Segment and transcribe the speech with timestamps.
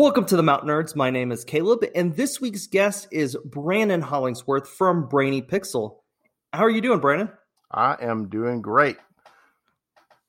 [0.00, 0.96] Welcome to the Mountain Nerds.
[0.96, 5.96] My name is Caleb, and this week's guest is Brandon Hollingsworth from Brainy Pixel.
[6.54, 7.28] How are you doing, Brandon?
[7.70, 8.96] I am doing great.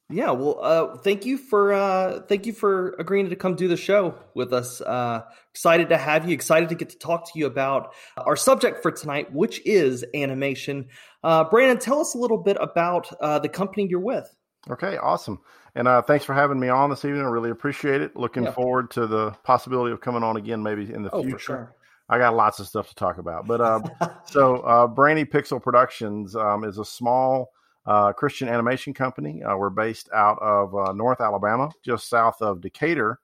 [0.09, 3.77] Yeah, well, uh, thank you for uh, thank you for agreeing to come do the
[3.77, 4.81] show with us.
[4.81, 5.21] Uh,
[5.53, 6.33] excited to have you.
[6.33, 10.89] Excited to get to talk to you about our subject for tonight, which is animation.
[11.23, 14.29] Uh, Brandon, tell us a little bit about uh, the company you're with.
[14.69, 15.39] Okay, awesome.
[15.75, 17.21] And uh, thanks for having me on this evening.
[17.21, 18.15] I really appreciate it.
[18.15, 18.51] Looking yeah.
[18.51, 21.39] forward to the possibility of coming on again, maybe in the oh, future.
[21.39, 21.75] Sure.
[22.09, 23.47] I got lots of stuff to talk about.
[23.47, 23.81] But uh,
[24.25, 27.51] so, uh, Brainy Pixel Productions um, is a small
[27.85, 29.41] uh, Christian animation company.
[29.43, 33.19] Uh, we're based out of uh, North Alabama, just south of Decatur,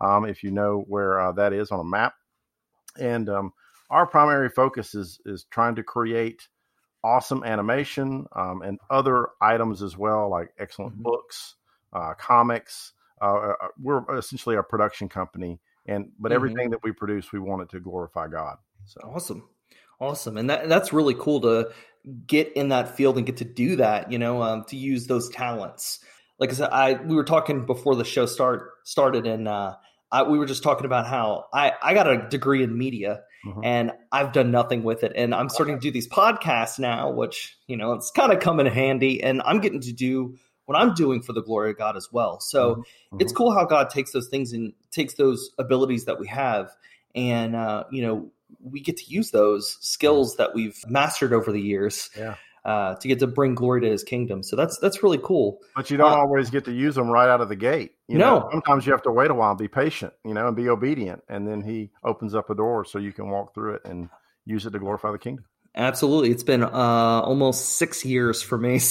[0.00, 2.14] um, if you know where uh, that is on a map.
[2.98, 3.52] And um,
[3.90, 6.48] our primary focus is is trying to create
[7.04, 11.02] awesome animation um, and other items as well, like excellent mm-hmm.
[11.02, 11.56] books,
[11.92, 12.92] uh, comics.
[13.20, 16.36] Uh, uh, we're essentially a production company, and but mm-hmm.
[16.36, 18.56] everything that we produce, we want it to glorify God.
[18.86, 19.48] So awesome,
[20.00, 21.70] awesome, and that that's really cool to
[22.26, 24.10] get in that field and get to do that.
[24.12, 26.00] You know, um, to use those talents.
[26.38, 29.74] Like I said, I we were talking before the show start started, and uh,
[30.12, 33.64] I, we were just talking about how I I got a degree in media Mm-hmm.
[33.64, 35.12] And I've done nothing with it.
[35.14, 38.60] And I'm starting to do these podcasts now, which, you know, it's kind of come
[38.60, 39.22] in handy.
[39.22, 40.36] And I'm getting to do
[40.68, 42.40] what I'm doing for the glory of God as well.
[42.40, 43.16] So mm-hmm.
[43.20, 46.70] it's cool how God takes those things and takes those abilities that we have.
[47.14, 48.30] And, uh, you know,
[48.60, 52.10] we get to use those skills that we've mastered over the years.
[52.16, 52.34] Yeah
[52.68, 54.42] uh, to get to bring glory to his kingdom.
[54.42, 55.58] So that's that's really cool.
[55.74, 57.92] But you don't uh, always get to use them right out of the gate.
[58.08, 60.46] You no, know, sometimes you have to wait a while, and be patient, you know,
[60.46, 63.76] and be obedient, and then he opens up a door so you can walk through
[63.76, 64.10] it and
[64.44, 65.46] use it to glorify the kingdom.
[65.78, 68.80] Absolutely, it's been uh, almost six years for me.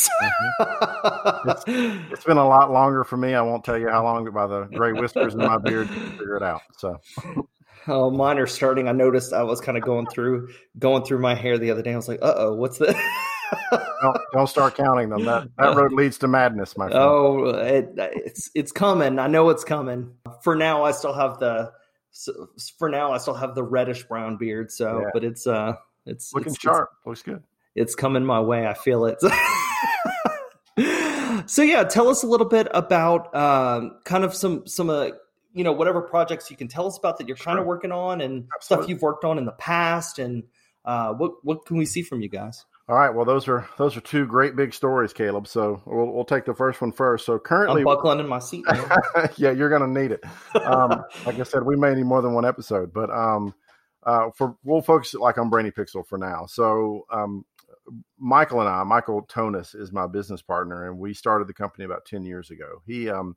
[0.60, 1.50] Mm-hmm.
[1.50, 1.64] it's,
[2.12, 3.36] it's been a lot longer for me.
[3.36, 5.94] I won't tell you how long, but by the gray whiskers in my beard, to
[5.94, 6.62] figure it out.
[6.78, 7.00] So.
[7.88, 8.88] Oh, mine are starting.
[8.88, 10.50] I noticed I was kind of going through
[10.80, 11.94] going through my hair the other day.
[11.94, 12.96] I was like, "Uh oh, what's this?"
[13.72, 15.24] don't, don't, start counting them.
[15.26, 17.00] That that road leads to madness, my friend.
[17.00, 19.20] Oh, it, it's it's coming.
[19.20, 20.12] I know it's coming.
[20.42, 21.72] For now, I still have the.
[22.78, 24.72] For now, I still have the reddish brown beard.
[24.72, 25.10] So, yeah.
[25.14, 25.76] but it's uh,
[26.08, 26.90] it's looking it's, sharp.
[27.00, 27.44] It's, Looks good.
[27.76, 28.66] It's coming my way.
[28.66, 29.20] I feel it.
[31.50, 35.10] so yeah, tell us a little bit about um, kind of some some uh,
[35.54, 37.46] you know whatever projects you can tell us about that you're sure.
[37.46, 38.84] kind of working on and Absolutely.
[38.84, 40.44] stuff you've worked on in the past and
[40.86, 42.66] uh, what what can we see from you guys?
[42.90, 43.14] All right.
[43.14, 45.48] Well, those are those are two great big stories, Caleb.
[45.48, 47.26] So we'll we'll take the first one first.
[47.26, 48.64] So currently, I'm buckling in my seat.
[49.36, 50.24] yeah, you're going to need it.
[50.56, 53.54] Um, like I said, we may need more than one episode, but um,
[54.08, 56.46] uh, for we'll focus it like on Brainy Pixel for now.
[56.46, 57.46] So um,
[58.18, 62.06] Michael and I, Michael Tonis is my business partner, and we started the company about
[62.06, 62.82] ten years ago.
[62.88, 63.36] He um,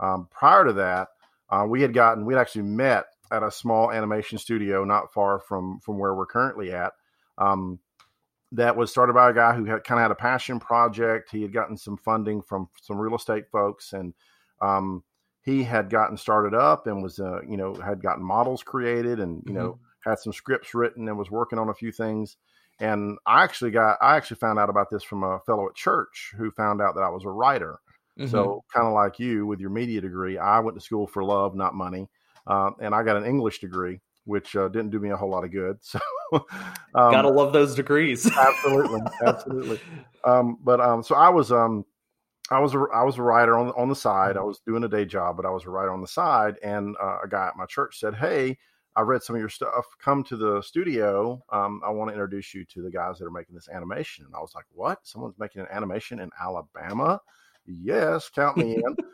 [0.00, 1.08] um, prior to that,
[1.48, 5.78] uh, we had gotten we'd actually met at a small animation studio not far from
[5.78, 6.92] from where we're currently at.
[7.38, 7.78] Um,
[8.52, 11.30] that was started by a guy who had kind of had a passion project.
[11.30, 14.12] He had gotten some funding from some real estate folks, and
[14.60, 15.04] um,
[15.42, 19.44] he had gotten started up and was, uh, you know, had gotten models created and
[19.46, 19.62] you mm-hmm.
[19.62, 22.36] know had some scripts written and was working on a few things.
[22.78, 26.32] And I actually got, I actually found out about this from a fellow at church
[26.36, 27.78] who found out that I was a writer.
[28.18, 28.30] Mm-hmm.
[28.30, 31.54] So kind of like you with your media degree, I went to school for love,
[31.54, 32.08] not money,
[32.46, 35.44] uh, and I got an English degree which uh, didn't do me a whole lot
[35.44, 35.78] of good.
[36.32, 36.46] So,
[36.94, 38.24] um, gotta love those degrees.
[38.38, 39.80] absolutely, absolutely.
[40.24, 41.84] Um, but um, so I was um,
[42.52, 44.36] I was a, I was a writer on on the side.
[44.36, 44.46] I mm-hmm.
[44.46, 46.54] was doing a day job, but I was a writer on the side.
[46.62, 48.58] And uh, a guy at my church said, "Hey,
[49.00, 49.86] I read some of your stuff.
[50.02, 51.42] Come to the studio.
[51.50, 54.34] Um, I want to introduce you to the guys that are making this animation." And
[54.34, 55.00] I was like, "What?
[55.04, 57.20] Someone's making an animation in Alabama?"
[57.66, 58.96] Yes, count me in.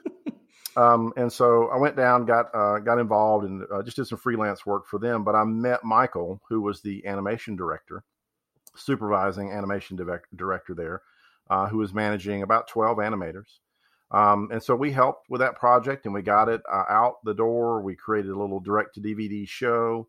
[0.76, 4.19] Um, and so I went down, got uh, got involved, and uh, just did some
[4.19, 5.25] freelance work for them.
[5.25, 8.05] But I met Michael, who was the animation director,
[8.76, 11.00] supervising animation director there,
[11.49, 13.58] uh, who was managing about twelve animators.
[14.11, 17.35] Um, and so we helped with that project, and we got it uh, out the
[17.35, 17.82] door.
[17.82, 20.08] We created a little direct to DVD show.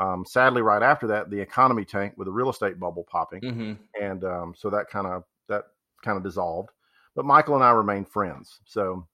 [0.00, 3.72] Um, sadly, right after that, the economy tanked with the real estate bubble popping, mm-hmm.
[4.00, 5.64] and um, so that kind of that
[6.04, 6.70] kind of dissolved.
[7.16, 8.60] But Michael and I remained friends.
[8.64, 9.06] So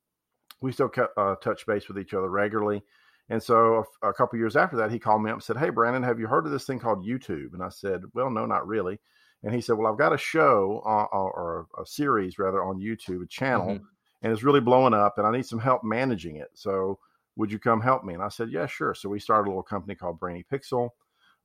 [0.61, 2.83] we still kept, uh, touch base with each other regularly.
[3.31, 5.71] And so a, a couple years after that, he called me up and said, Hey,
[5.71, 7.55] Brandon, have you heard of this thing called YouTube?
[7.55, 9.01] And I said, Well, no, not really.
[9.43, 13.23] And he said, Well, I've got a show uh, or a series rather on YouTube,
[13.23, 13.85] a channel, mm-hmm.
[14.25, 16.50] And it's really blowing up, and I need some help managing it.
[16.55, 16.99] So
[17.37, 18.15] would you come help me?
[18.15, 18.94] And I said, Yeah, sure.
[18.94, 20.91] So we started a little company called Brainy Pixel.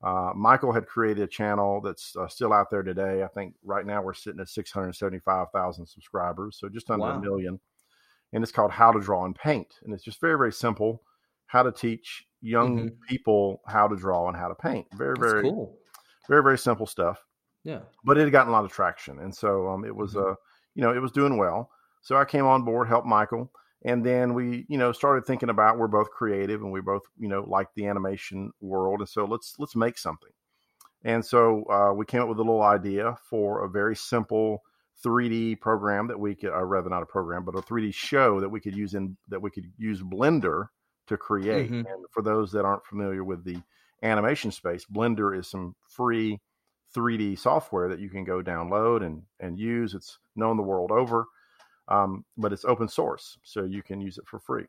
[0.02, 3.22] Uh, Michael had created a channel that's uh, still out there today.
[3.22, 7.18] I think right now we're sitting at 675,000 subscribers, so just under wow.
[7.18, 7.60] a million
[8.32, 9.74] and it's called How to Draw and Paint.
[9.84, 11.02] And it's just very, very simple
[11.46, 13.00] how to teach young Mhm.
[13.08, 14.86] people how to draw and how to paint.
[14.94, 15.76] Very, That's very, cool.
[16.28, 17.24] very, very simple stuff.
[17.64, 17.82] Yeah.
[18.04, 20.32] But it had gotten a lot of traction, and so um, it was, Mhm.
[20.32, 20.34] uh,
[20.74, 21.70] you know, it was doing well.
[22.00, 23.50] So I came on board, helped Michael,
[23.84, 27.28] and then we, you know, started thinking about we're both creative and we both, you
[27.28, 30.30] know, like the animation world, and so let's let's make something.
[31.04, 34.62] And so uh, we came up with a little idea for a very simple
[35.04, 38.50] 3D program that we could, or rather not a program, but a 3D show that
[38.50, 40.66] we could use in that we could use Blender
[41.06, 41.70] to create.
[41.70, 41.90] Mhm.
[41.90, 43.62] And for those that aren't familiar with the
[44.02, 46.38] animation space, Blender is some free
[46.94, 49.94] 3D software that you can go download and and use.
[49.94, 51.26] It's known the world over,
[51.90, 54.66] um, but it's open source, so you can use it for free.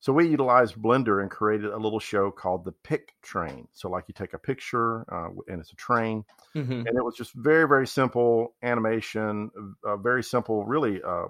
[0.00, 3.66] So we utilized Blender and created a little show called the Pick Train.
[3.72, 6.24] So like you take a picture uh, and it's a train,
[6.54, 9.50] hmm and it was just very very simple animation,
[9.84, 11.02] uh, very simple, really.
[11.02, 11.26] Uh,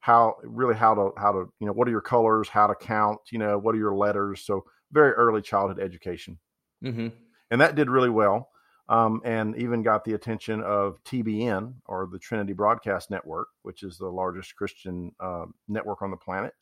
[0.00, 3.20] how really how to how to you know what are your colors, how to count,
[3.32, 4.42] you know what are your letters.
[4.42, 6.38] So very early childhood education
[6.82, 7.08] hmm
[7.50, 8.50] and that did really well
[8.88, 13.98] um, and even got the attention of tbn or the trinity broadcast network which is
[13.98, 16.52] the largest christian uh, network on the planet.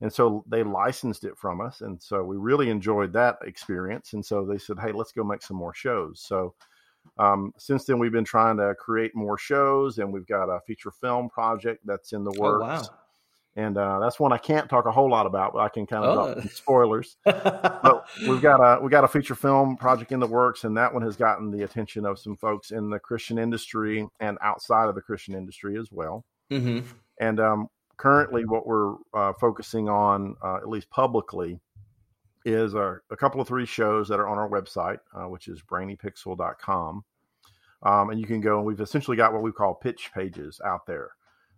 [0.00, 4.14] And so they licensed it from us and so we really enjoyed that experience.
[4.14, 6.20] And so they said hey let's go make some more shows.
[6.20, 6.54] So
[7.18, 10.90] um, since then we've been trying to create more shows and we've got a feature
[10.90, 12.88] film project that's in the Oh works.
[12.88, 12.94] wow.
[13.56, 16.04] And uh, that's one i can't talk a whole lot about but i can kind
[16.04, 16.40] of Oh.
[16.52, 20.76] spoilers but we've got a we got a feature film project in the works, and
[20.76, 24.88] that one has gotten the attention of some folks in the Christian industry and outside
[24.88, 26.24] of the Christian industry as well.
[26.50, 26.80] hmm
[27.20, 31.60] And um, currently, what we're uh, focusing on, uh, at least publicly,
[32.44, 35.62] is a, a couple of three shows that are on our website, uh, which is
[35.62, 37.04] brainypixel.com.
[37.84, 40.86] Um, and you can go and we've essentially got what we call pitch pages out
[40.86, 41.10] there.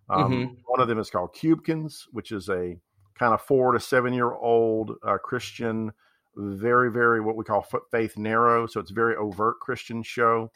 [0.09, 0.57] Um, Mhm.
[0.67, 2.77] One of them is called Cubekins, which is a
[3.15, 5.93] kind of four to seven year old uh, Christian,
[6.37, 8.67] very, very what we call fa- faith narrow.
[8.67, 10.51] So it's a very overt Christian show.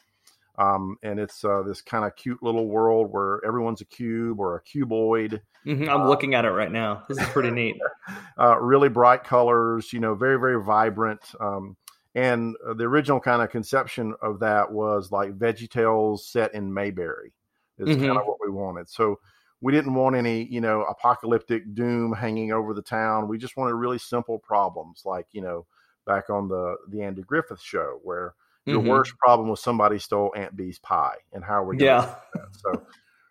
[0.59, 4.57] Um, and it's uh, this kind of cute little world where everyone's a cube or
[4.57, 7.05] a cuboid, hmm I'm looking at it right now.
[7.09, 7.77] This is pretty neat.
[8.39, 11.21] uh, really bright colors, you know, very, very vibrant.
[11.39, 11.77] Um,
[12.17, 16.75] and uh, the original kind of conception of that was like Veggie Tales set in
[16.75, 17.33] Mayberry,
[17.79, 18.07] is Mhm.
[18.07, 18.89] kind of what we wanted.
[18.89, 19.21] So
[19.61, 23.29] we didn't want any, you know, apocalyptic doom hanging over the town.
[23.29, 25.67] We just wanted really simple problems, like you know,
[26.07, 28.35] back on the the Andy Griffith show, where
[28.69, 28.89] your Mhm.
[28.89, 31.77] worst problem was somebody stole Aunt Bee's pie, and how are we?
[31.77, 32.15] gonna Yeah.
[32.53, 32.83] So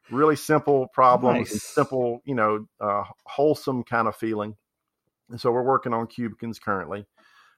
[0.09, 1.74] really simple problems, Nice.
[1.75, 4.56] simple, you know, uh, wholesome kind of feeling.
[5.30, 7.06] And so we're working on Cubikins currently.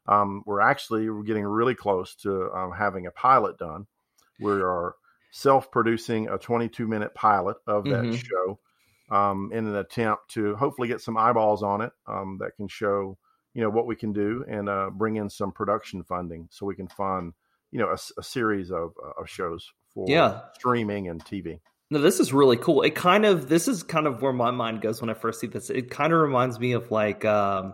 [0.08, 3.88] Um, we're actually we're getting really close to um, having a pilot done.
[4.40, 4.96] We are
[5.32, 8.16] self-producing a 22-minute pilot of that Mhm.
[8.28, 8.60] show
[9.12, 13.18] um, in an attempt to hopefully get some eyeballs on it um, that can show
[13.56, 16.76] you know what we can do and uh, bring in some production funding so we
[16.76, 17.34] can fund
[17.72, 20.42] you know a series of, uh, of shows for Yeah.
[20.54, 21.60] streaming and TV.
[21.92, 22.84] No, this is really cool.
[22.84, 25.48] It kind of this is kind of where my mind goes when I first see
[25.48, 25.72] this.
[25.72, 27.74] It kind of reminds me of like um,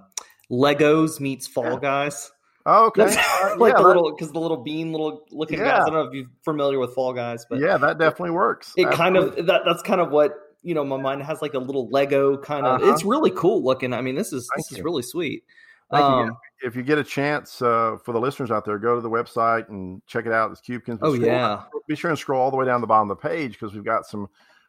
[0.49, 1.79] Legos meets Fall Yeah.
[1.81, 2.31] Guys.
[2.67, 3.15] Oh, okay, That's
[3.59, 5.83] like yeah, the that- little because the little bean little looking guys.
[5.83, 8.73] I don't know if you're familiar with Fall Guys, but yeah, that definitely works.
[8.75, 10.83] it kind of that that's kind of what you know.
[10.83, 12.81] My mind has like a little Lego kind of.
[12.81, 12.91] Uh-huh.
[12.91, 13.93] It's really cool looking.
[13.93, 15.43] I mean, this is Thank this is really sweet.
[15.91, 16.31] Thank you.
[16.31, 19.09] Um, if you get a chance uh, for the listeners out there, go to the
[19.09, 20.51] website and check it out.
[20.51, 20.99] It's Cubekins.
[20.99, 23.21] But oh scroll- yeah, Be sure and scroll all the way down the bottom of
[23.21, 24.27] the page because we've got some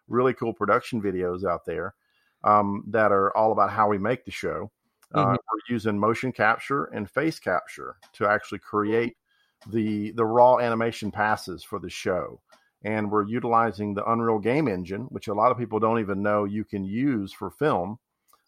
[0.09, 1.95] really cool production videos out there
[2.45, 4.71] um, that are all about how we make the show.
[5.15, 5.39] Uh, Mhm.
[5.53, 9.17] we're using motion capture and face capture to actually create
[9.69, 12.41] the the raw animation passes for the show.
[12.85, 16.45] And we're utilizing the Unreal Game Engine, which a lot of people don't even know
[16.45, 17.99] you can use for film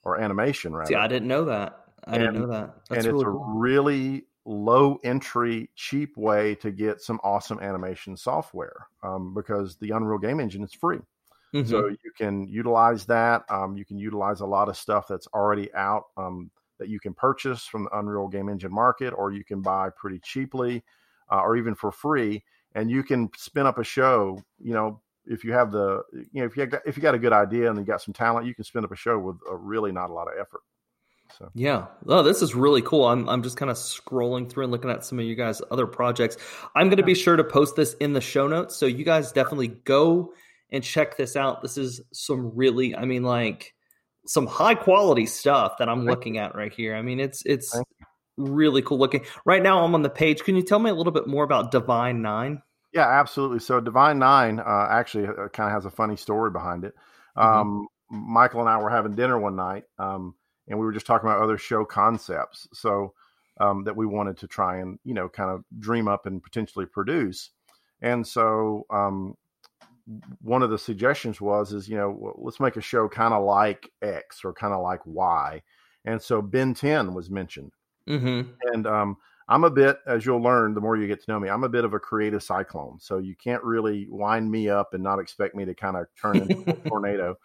[0.05, 1.85] or animation, right see, I didn't know that.
[2.05, 2.75] I didn't know that.
[2.89, 3.55] That's and it's a cool.
[3.57, 10.19] really low entry, cheap way to get some awesome animation software um, because the Unreal
[10.19, 11.01] Game Engine is free.
[11.55, 11.67] Mhm.
[11.69, 13.45] So you can utilize that.
[13.51, 17.15] Um, you can utilize a lot of stuff that's already out um, that you can
[17.15, 20.85] purchase from the Unreal Game Engine market, or you can buy pretty cheaply,
[21.31, 22.45] uh, or even for free.
[22.75, 24.41] And you can spin up a show.
[24.59, 27.19] You know, if you have the, you know, if you got, if you got a
[27.19, 29.57] good idea and you got some talent, you can spin up a show with a
[29.57, 30.61] really not a lot of effort.
[31.39, 31.87] So Yeah.
[32.07, 33.05] Oh, this is really cool.
[33.07, 35.87] I'm I'm just kind of scrolling through and looking at some of you guys' other
[35.87, 36.37] projects.
[36.75, 39.33] I'm going to be sure to post this in the show notes, so you guys
[39.33, 40.33] definitely go
[40.71, 41.63] and check this out.
[41.63, 43.75] This is some really, I mean, like
[44.27, 46.95] some high quality stuff that I'm looking at right here.
[46.95, 47.79] I mean, it's it's
[48.37, 49.25] really cool looking.
[49.45, 50.43] Right now, I'm on the page.
[50.43, 52.63] Can you tell me a little bit more about Divine Nine?
[52.93, 53.61] Yeah, absolutely.
[53.61, 56.95] So Divine Nine uh, actually uh, kind of has a funny story behind it.
[57.37, 57.43] Mhm.
[57.43, 60.35] Um, Michael and I were having dinner one night, um,
[60.67, 62.69] and we were just talking about other show concepts.
[62.73, 63.15] So
[63.61, 66.87] um, that we wanted to try and you know kind of dream up and potentially
[66.87, 67.51] produce.
[68.01, 69.35] And so um,
[70.41, 73.45] one of the suggestions was is you know well, let's make a show kind of
[73.45, 75.63] like X or kind of like Y.
[76.05, 77.73] And so Ben 10 was mentioned.
[78.09, 78.51] Mm-hmm.
[78.73, 81.49] And um, I'm a bit, as you'll learn, the more you get to know me,
[81.49, 82.99] I'm a bit of a creative cyclone.
[83.01, 86.37] So you can't really wind me up and not expect me to kind of turn
[86.37, 87.37] into a tornado.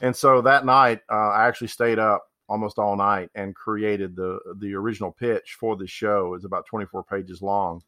[0.00, 4.38] And so that night, uh, I actually stayed up almost all night and created the
[4.60, 6.34] the original pitch for the show.
[6.34, 7.82] It's about 24 pages long,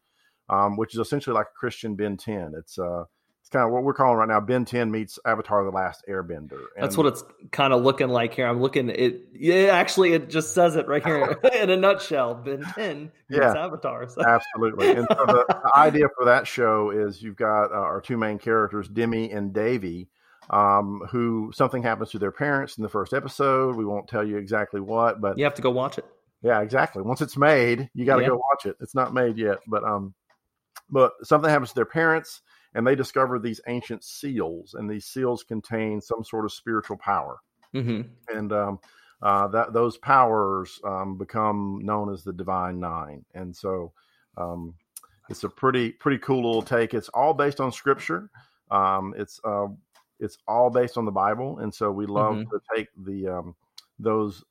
[0.49, 2.53] um, which is essentially like a Christian Ben 10.
[2.57, 3.05] It's uh,
[3.49, 6.65] it's kind of what we're calling right now Ben 10 meets Avatar: The Last Airbender.
[6.75, 8.47] And That's what it's kind of looking like here.
[8.47, 9.29] I'm looking it.
[9.33, 12.35] Yeah, actually, it just says it right here in a nutshell.
[12.35, 14.07] Ben 10 meets yeah, Avatar.
[14.07, 14.23] So.
[14.23, 14.91] Absolutely.
[14.91, 18.37] And so the, the, idea for that show is you've got uh, our two main
[18.37, 20.09] characters, Demi and Davy
[20.49, 23.75] um, who something happens to their parents in the first episode.
[23.75, 26.05] We won't tell you exactly what, but you have to go watch it.
[26.41, 27.01] Yeah, exactly.
[27.03, 28.29] Once it's made, you got to yeah.
[28.29, 28.77] go watch it.
[28.79, 30.13] It's not made yet, but um,
[30.89, 32.41] but something happens to their parents,
[32.73, 37.37] and they discover these ancient seals, and these seals contain some sort of spiritual power,
[37.73, 38.01] mm-hmm.
[38.35, 38.79] and um,
[39.21, 43.91] uh, that those powers um, become known as the divine nine, and so
[44.37, 44.73] um,
[45.29, 46.93] it's a pretty pretty cool little take.
[46.93, 48.29] It's all based on scripture.
[48.71, 49.67] Um, it's uh,
[50.19, 52.49] it's all based on the Bible, and so we love mm-hmm.
[52.49, 53.55] to take the um,
[53.97, 54.43] those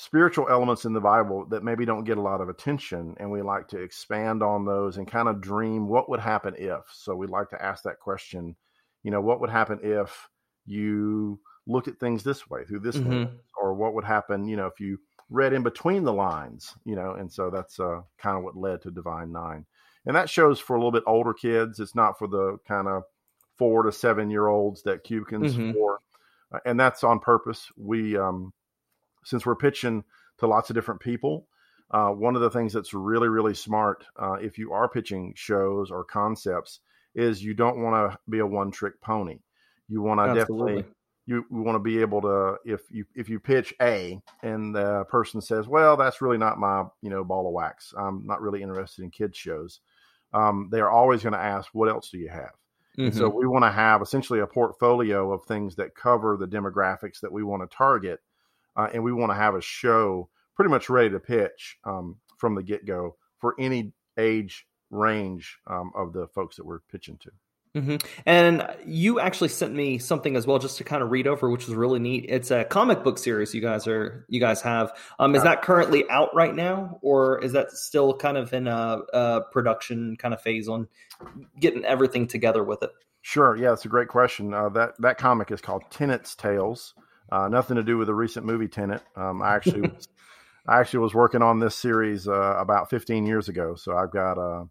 [0.00, 3.42] spiritual elements in the Bible that maybe don't get a lot of attention, and we
[3.42, 6.80] like to expand on those and kind of dream what would happen if.
[6.90, 8.56] So we like to ask that question,
[9.02, 10.26] you know, what would happen if
[10.64, 13.10] you looked at things this way through this mm-hmm.
[13.10, 16.96] lens, or what would happen, you know, if you read in between the lines, you
[16.96, 19.66] know, and so that's uh, kind of what led to Divine Nine.
[20.06, 21.78] And that shows for a little bit older kids.
[21.78, 23.02] It's not for the kind of
[23.58, 25.72] four to seven year olds that Cubikins mm-hmm.
[25.72, 25.98] for,
[26.54, 27.68] uh, and that's on purpose.
[27.76, 28.54] We, um,
[29.24, 30.04] since we're pitching
[30.38, 31.46] to lots of different people,
[31.90, 35.90] uh, one of the things that's really really smart uh, if you are pitching shows
[35.90, 36.80] or concepts
[37.14, 39.38] is you don't want to be a one trick pony.
[39.88, 40.84] You want to definitely
[41.26, 45.04] you, you want to be able to if you if you pitch A and the
[45.04, 47.92] person says, well, that's really not my you know ball of wax.
[47.96, 49.80] I'm not really interested in kids shows.
[50.32, 52.52] Um, they are always going to ask, what else do you have?
[52.98, 53.16] Mm-hmm.
[53.18, 57.32] So we want to have essentially a portfolio of things that cover the demographics that
[57.32, 58.20] we want to target,
[58.76, 62.54] uh, and we want to have a show pretty much ready to pitch um, from
[62.54, 67.30] the get go for any age range um, of the folks that we're pitching to.
[67.74, 67.96] Mm-hmm.
[68.26, 71.68] And you actually sent me something as well, just to kind of read over, which
[71.68, 72.26] was really neat.
[72.28, 74.92] It's a comic book series you guys are you guys have.
[75.20, 78.98] Um, is that currently out right now, or is that still kind of in a,
[79.12, 80.88] a production kind of phase on
[81.60, 82.90] getting everything together with it?
[83.22, 83.56] Sure.
[83.56, 84.52] Yeah, it's a great question.
[84.52, 86.94] Uh, that that comic is called Tenant's Tales.
[87.30, 89.02] Uh, nothing to do with the recent movie Tenet.
[89.16, 90.08] Um, I actually was,
[90.66, 94.38] I actually was working on this series uh, about 15 years ago, so I've got
[94.38, 94.64] uh,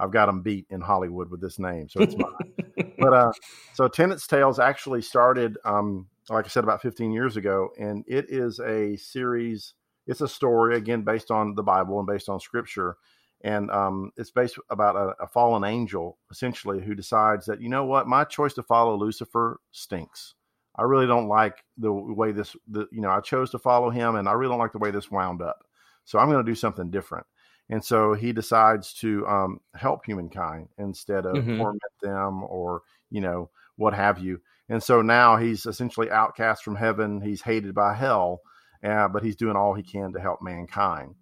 [0.00, 2.92] I've got them beat in Hollywood with this name, so it's mine.
[2.98, 3.32] but uh,
[3.74, 8.26] so Tenant's Tales actually started, um, like I said, about 15 years ago, and it
[8.28, 9.74] is a series.
[10.06, 12.96] It's a story again based on the Bible and based on Scripture,
[13.42, 17.84] and um, it's based about a, a, fallen angel essentially who decides that you know
[17.84, 20.34] what, my choice to follow Lucifer stinks.
[20.78, 24.14] I really don't like the way this, the, you know, I chose to follow him,
[24.14, 25.64] and I really don't like the way this wound up.
[26.04, 27.26] So I'm going to do something different
[27.70, 31.58] and so he decides to um, help humankind instead of mm-hmm.
[31.58, 36.76] torment them or you know what have you and so now he's essentially outcast from
[36.76, 38.40] heaven he's hated by hell
[38.84, 41.14] uh, but he's doing all he can to help mankind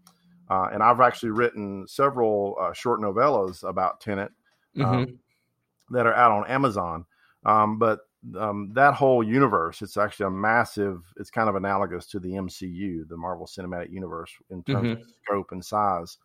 [0.51, 4.31] uh, and i've actually written several uh, short novellas about tenet
[4.79, 5.95] um, mm-hmm.
[5.95, 7.05] that are out on amazon
[7.45, 8.01] um, but
[8.39, 13.07] um, that whole universe it's actually a massive it's kind of analogous to the mcu
[13.09, 15.01] the marvel cinematic universe in terms mm-hmm.
[15.01, 16.19] of scope and size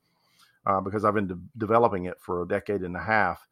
[0.65, 3.45] uh, because I've been de- developing it for a decade and a half.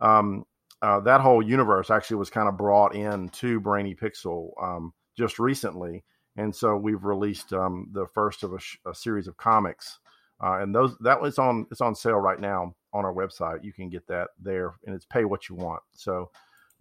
[0.00, 0.44] Um,
[0.80, 5.38] uh, that whole universe actually was kind of brought in to Brainy Pixel um, just
[5.38, 6.04] recently,
[6.36, 10.00] and so we've released um, the first of a, sh- a series of comics,
[10.42, 13.62] uh, and those that was on it's on sale right now on our website.
[13.62, 15.82] You can get that there, and it's pay what you want.
[15.92, 16.30] So.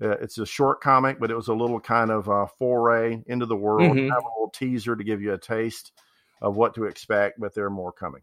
[0.01, 3.45] Uh, it's a short comic, but it was a little kind of uh, foray into
[3.45, 4.09] the world, mm-hmm.
[4.09, 5.91] kind of a little teaser to give you a taste
[6.41, 7.39] of what to expect.
[7.39, 8.21] But there are more coming.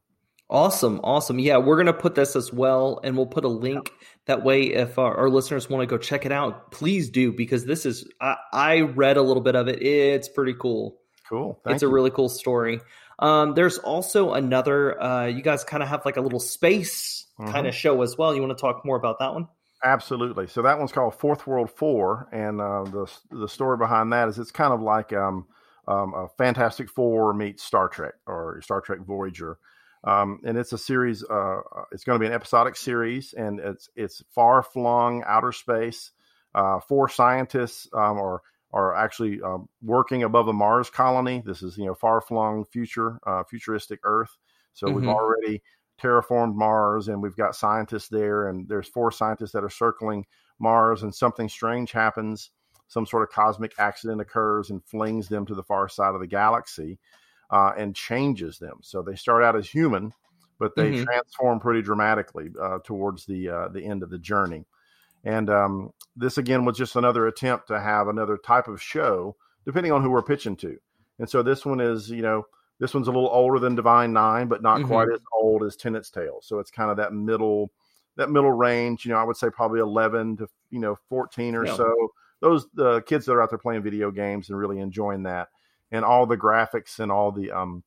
[0.51, 1.39] Awesome, awesome.
[1.39, 3.93] Yeah, we're gonna put this as well, and we'll put a link.
[4.25, 7.67] That way, if our, our listeners want to go check it out, please do because
[7.67, 8.09] this is.
[8.21, 9.83] I, I read a little bit of it.
[9.83, 10.97] It's pretty cool.
[11.29, 11.61] Cool.
[11.65, 11.89] Thank it's you.
[11.89, 12.81] a really cool story.
[13.19, 15.01] Um, there's also another.
[15.01, 17.53] Uh, you guys kind of have like a little space mm-hmm.
[17.53, 18.35] kind of show as well.
[18.35, 19.49] You want to talk more about that one?
[19.85, 20.49] Absolutely.
[20.49, 24.39] So that one's called Fourth World Four, and uh, the the story behind that is
[24.39, 25.47] it's kind of like um,
[25.87, 29.59] um, a Fantastic Four meets Star Trek or Star Trek Voyager.
[30.05, 31.25] Um, and it's a series.
[31.29, 35.53] Uh, uh it's going to be an episodic series, and it's it's far flung outer
[35.53, 36.11] space.
[36.55, 38.43] Uh, four scientists um, are
[38.73, 41.43] are actually um, working above a Mars colony.
[41.45, 44.37] This is you know far flung future, uh, futuristic Earth.
[44.73, 44.97] So mm-hmm.
[44.97, 45.63] we've already
[46.01, 50.27] terraformed Mars, and we've got scientists there, and there's four scientists that are circling
[50.59, 52.51] Mars, and something strange happens.
[52.89, 56.27] Some sort of cosmic accident occurs and flings them to the far side of the
[56.27, 56.99] galaxy
[57.51, 58.79] uh, and changes them.
[58.83, 60.13] So they start out as human,
[60.59, 61.05] but they mm-hmm.
[61.05, 64.65] transform pretty dramatically uh, towards the uh, the end of the journey.
[65.25, 69.37] And um, this again was just another attempt to have another type of show,
[69.67, 70.79] depending on who we're pitching to.
[71.19, 72.47] And so this one is, you know,
[72.79, 74.89] this one's a little older than Divine Nine, but not mm-hmm.
[74.89, 76.39] quite as old as Tenant's Tale.
[76.43, 77.73] So it's kind of that middle,
[78.17, 79.05] that middle range.
[79.05, 81.75] You know, I would say probably eleven to you know fourteen or yeah.
[81.75, 82.13] so.
[82.41, 85.49] Those the kids that are out there playing video games and really enjoying that,
[85.91, 87.83] and all the graphics and all the um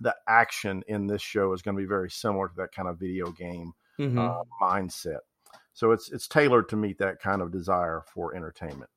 [0.00, 2.98] the action in this show is going to be very similar to that kind of
[2.98, 4.18] video game mm-hmm.
[4.18, 5.20] uh, mindset.
[5.72, 8.90] So it's it's tailored to meet that kind of desire for entertainment.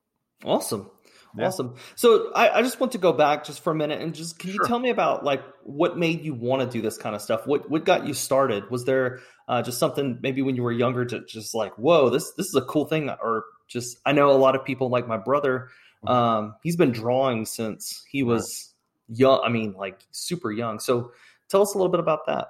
[0.44, 0.90] Awesome.
[1.38, 1.48] Yeah.
[1.48, 1.76] Awesome.
[1.96, 4.50] So I, I, just want to go back just for a minute and just can
[4.50, 4.64] sure.
[4.64, 7.46] you tell me about like what made you want to do this kind of stuff?
[7.46, 8.70] What what got you started?
[8.72, 12.32] Was there uh, just something maybe when you were younger to just like whoa this
[12.36, 15.18] this is a cool thing or just I know a lot of people like my
[15.18, 15.70] brother.
[16.04, 16.08] Mm-hmm.
[16.08, 18.74] Um, he's been drawing since he was
[19.08, 19.42] young.
[19.44, 20.80] I mean like super young.
[20.80, 21.12] So
[21.50, 22.48] tell us a little bit about that.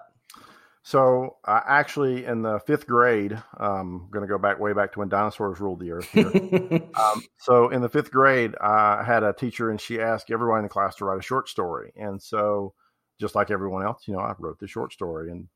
[0.89, 4.91] So I actually, in the fifth grade, um, I'm going to go back way back
[4.93, 6.17] to when dinosaurs ruled the earth.
[6.97, 10.63] um, so in the fifth grade, I had a teacher, and she asked everyone in
[10.63, 11.93] the class to write a short story.
[11.95, 12.73] And so,
[13.19, 15.47] just like everyone else, you know, I wrote the short story and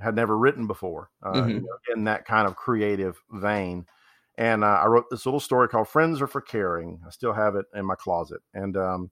[0.00, 1.50] had never written before uh, mm-hmm.
[1.50, 3.84] you know, in that kind of creative vein.
[4.38, 7.56] And uh, I wrote this little story called "Friends Are for Caring." I still have
[7.56, 9.10] it in my closet, and um,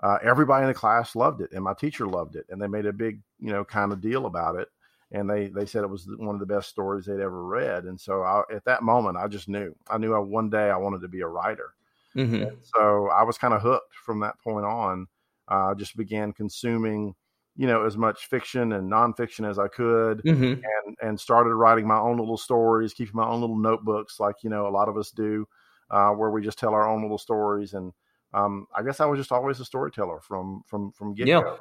[0.00, 2.86] uh, everybody in the class loved it, and my teacher loved it, and they made
[2.86, 4.68] a big, you know, kind of deal about it
[5.12, 7.84] and they they said it was one of the best stories they'd ever read.
[7.84, 10.76] And so I, at that moment, I just knew I knew I, one day I
[10.76, 11.74] wanted to be a writer.
[12.16, 12.56] Mm-hmm.
[12.62, 15.06] so I was kind of hooked from that point on.
[15.48, 17.14] I uh, just began consuming,
[17.56, 20.62] you know, as much fiction and nonfiction as I could, mm-hmm.
[20.62, 24.50] and and started writing my own little stories, keeping my own little notebooks, like you
[24.50, 25.46] know a lot of us do,
[25.90, 27.74] uh, where we just tell our own little stories.
[27.74, 27.92] And
[28.34, 31.40] um, I guess I was just always a storyteller from from from get go.
[31.40, 31.56] Yeah.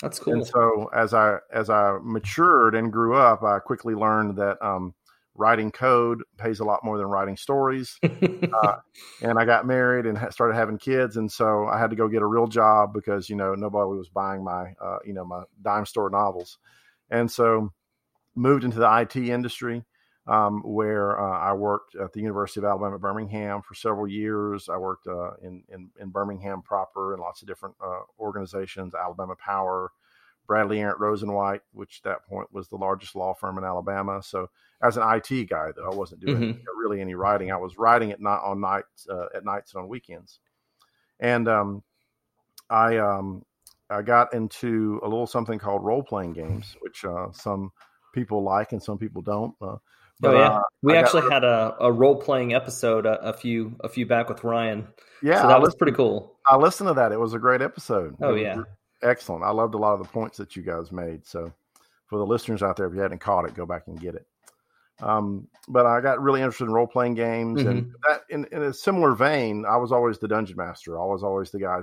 [0.00, 0.34] That's cool.
[0.34, 4.94] And so as I as I matured and grew up, I quickly learned that um,
[5.34, 7.98] writing code pays a lot more than writing stories.
[8.02, 8.76] uh,
[9.22, 12.22] and I got married and started having kids, and so I had to go get
[12.22, 15.86] a real job because you know nobody was buying my uh, you know my dime
[15.86, 16.58] store novels,
[17.10, 17.72] and so
[18.34, 19.84] moved into the IT industry.
[20.30, 24.68] Um, where uh, I worked at the University of Alabama at Birmingham for several years.
[24.68, 29.34] I worked uh, in, in, in Birmingham proper in lots of different uh, organizations, Alabama
[29.34, 29.90] Power,
[30.46, 33.64] Bradley Arant Rose and White, which at that point was the largest law firm in
[33.64, 34.22] Alabama.
[34.22, 34.50] So
[34.82, 36.78] as an IT guy, though, I wasn't doing mm-hmm.
[36.78, 37.50] really any writing.
[37.50, 40.38] I was writing it not on nights, uh, at nights and on weekends.
[41.20, 41.82] And um,
[42.68, 43.44] I um,
[43.90, 47.72] I got into a little something called role playing games, which uh, some
[48.14, 49.54] people like and some people don't.
[50.22, 53.06] Uh, but, oh yeah, uh, we I actually got, had a, a role playing episode
[53.06, 54.86] a, a, few a few back with Ryan.
[55.22, 56.36] Yeah, so that I was listened, pretty cool.
[56.46, 57.12] I listened to that.
[57.12, 58.16] It was a great episode.
[58.20, 58.62] Oh yeah,
[59.02, 59.44] excellent.
[59.44, 61.26] I loved a lot of the points that you guys made.
[61.26, 61.52] So
[62.06, 64.26] for the listeners out there, if you hadn't caught it, go back and get it.
[65.02, 67.68] Um, but I got really interested in role playing games, mm-hmm.
[67.68, 71.00] and that in, in, a similar vein, I was always the dungeon master.
[71.00, 71.80] I was always the guy,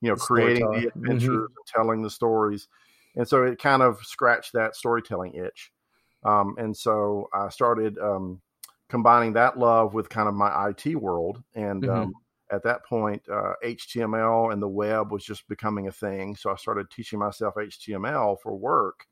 [0.00, 0.98] you know, the creating the mm-hmm.
[1.00, 1.38] adventures mm-hmm.
[1.38, 2.68] and telling the stories,
[3.16, 5.72] and so it kind of scratched that storytelling itch.
[6.24, 8.40] Um, and so I started um,
[8.88, 11.42] combining that love with kind of my IT world.
[11.54, 11.90] And mm-hmm.
[11.90, 12.12] um,
[12.50, 16.36] at that point, uh, HTML and the web was just becoming a thing.
[16.36, 19.06] So I started teaching myself HTML for work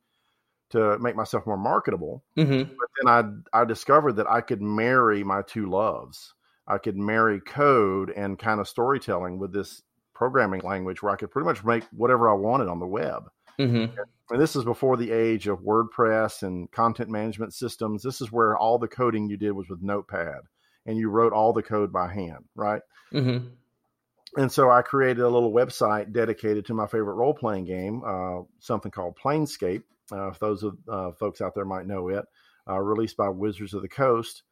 [0.71, 2.23] to make myself more marketable.
[2.37, 2.75] Mm-hmm.
[2.79, 6.35] But then I I discovered that I could marry my two loves.
[6.67, 9.83] I could marry code and kind of storytelling with this
[10.15, 13.31] programming language where I could pretty much make whatever I wanted on the web.
[13.59, 13.95] Mm-hmm.
[14.31, 18.03] And this is before the age of WordPress and content management systems.
[18.03, 20.41] This is where all the coding you did was with Notepad
[20.87, 22.83] and you wrote all the code by hand, right?
[23.13, 23.49] Mm-hmm.
[24.37, 28.43] And so I created a little website dedicated to my favorite role playing game, uh,
[28.59, 29.83] something called Planescape.
[30.11, 32.25] Uh, if those of, uh, folks out there might know it,
[32.69, 34.43] uh, released by Wizards of the Coast.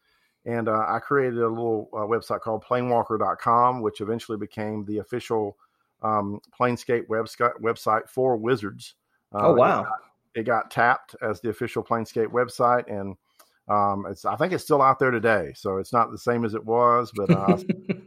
[0.44, 5.56] And uh, I created a little uh, website called planewalker.com, which eventually became the official
[6.02, 8.94] um, Planescape website website for Wizards.
[9.34, 9.80] Uh, oh wow!
[9.80, 9.98] It got,
[10.34, 13.16] it got, tapped as the official Planescape website, and
[13.68, 15.52] um, it's I think it's still out there today.
[15.54, 17.58] So it's not the same as it was, but uh,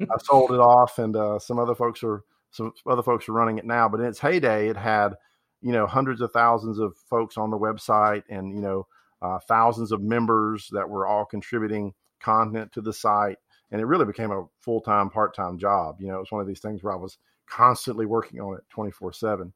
[0.01, 3.57] I sold it off, and uh, some other folks are some other folks are running
[3.57, 3.89] it now.
[3.89, 5.15] But in its heyday, it had
[5.61, 8.87] you know hundreds of thousands of folks on the website and you know
[9.21, 13.37] uh, thousands of members that were all contributing content to the site
[13.71, 16.59] and it really became a full-time part-time job you know it was one of these
[16.59, 19.53] things where i was constantly working on it 24 7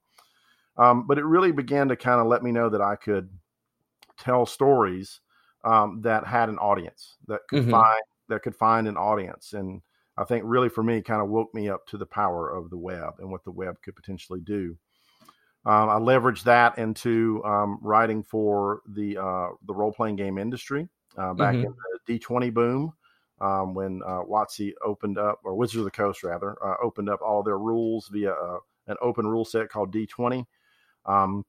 [0.77, 3.29] um, but it really began to kind of let me know that i could
[4.17, 5.19] tell stories
[5.63, 7.71] um, that had an audience that could mm-hmm.
[7.71, 9.81] find that could find an audience and
[10.17, 12.77] i think really for me kind of woke me up to the power of the
[12.77, 14.77] web and what the web could potentially do
[15.65, 20.89] um, I leveraged that into um, writing for the uh, the role playing game industry
[21.17, 21.67] uh, back mm-hmm.
[21.67, 21.73] in
[22.05, 22.93] the D20 boom
[23.39, 27.21] um, when uh, WotC opened up, or Wizards of the Coast rather, uh, opened up
[27.21, 28.57] all their rules via uh,
[28.87, 30.45] an open rule set called D20.
[31.05, 31.45] Um,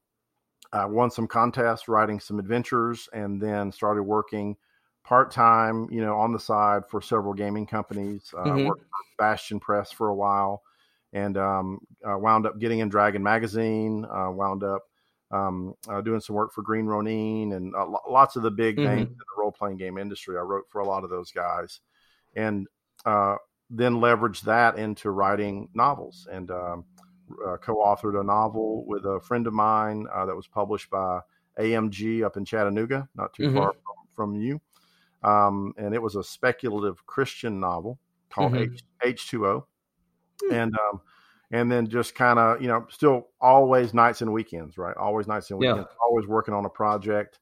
[0.73, 4.57] I won some contests, writing some adventures, and then started working
[5.05, 8.33] part time, you know, on the side for several gaming companies.
[8.37, 8.67] Uh, mm-hmm.
[8.67, 10.63] Worked for Bastion Press for a while
[11.13, 14.83] and um, uh, wound up getting in Dragon Magazine, uh, wound up
[15.31, 18.89] um, uh, doing some work for Green Ronin and uh, lots of the big mm-hmm.
[18.89, 20.37] names in the role playing game industry.
[20.37, 21.81] I wrote for a lot of those guys,
[22.35, 22.67] and
[23.07, 23.37] uh,
[23.71, 26.85] then leveraged that into writing novels and um,
[27.47, 31.21] uh, co-authored a novel with a friend of mine that was published by
[31.59, 33.57] AMG up in Chattanooga, not too mm-hmm.
[33.57, 34.61] far from, from you.
[35.23, 37.99] Um, and it was a speculative Christian novel
[38.31, 38.75] called mm-hmm.
[39.03, 39.67] H two O
[40.43, 40.55] Hmm.
[40.55, 41.01] and um,
[41.51, 44.97] and then just kind of you know still always nights and weekends, right?
[44.97, 45.89] Always nights and weekends.
[45.91, 45.97] Yeah.
[46.05, 47.39] Always working on a project.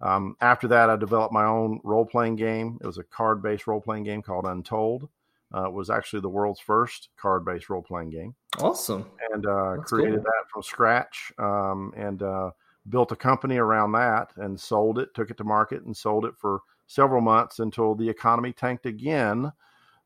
[0.00, 2.78] Um, after that, I developed my own role playing game.
[2.82, 5.08] It was a card based role playing game called Untold.
[5.54, 8.34] Uh, was actually the world's first card based role playing game.
[8.58, 9.06] Awesome.
[9.32, 10.24] And uh, created cool.
[10.24, 12.50] that from scratch um, and uh,
[12.88, 16.34] built a company around that and sold it, took it to market and sold it
[16.36, 19.52] for several months until the economy tanked again